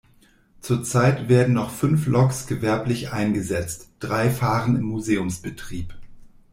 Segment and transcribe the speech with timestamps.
[0.61, 5.93] Zurzeit werden noch fünf Loks gewerblich eingesetzt, drei fahren im Museumsbetrieb.